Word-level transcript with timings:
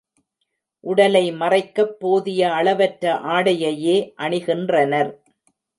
உடலை 0.83 1.31
மறைக்கப் 1.31 1.99
போதிய 1.99 2.49
அளவற்ற 2.51 3.13
ஆடையையே 3.35 3.97
அணிகின்றனர். 4.17 5.11